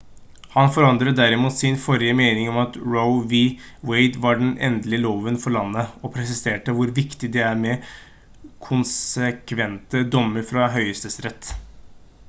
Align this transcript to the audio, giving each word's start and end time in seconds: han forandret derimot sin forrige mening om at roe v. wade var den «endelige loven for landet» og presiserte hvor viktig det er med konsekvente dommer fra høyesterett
han 0.51 0.69
forandret 0.75 1.17
derimot 1.17 1.57
sin 1.57 1.75
forrige 1.83 2.15
mening 2.21 2.47
om 2.53 2.57
at 2.61 2.79
roe 2.93 3.19
v. 3.33 3.41
wade 3.91 4.21
var 4.23 4.39
den 4.39 4.55
«endelige 4.69 5.01
loven 5.05 5.37
for 5.45 5.55
landet» 5.59 5.93
og 6.07 6.13
presiserte 6.17 6.75
hvor 6.79 6.95
viktig 6.97 7.31
det 7.37 7.45
er 7.51 7.61
med 7.67 7.87
konsekvente 8.71 10.05
dommer 10.17 10.51
fra 10.55 10.75
høyesterett 10.79 11.53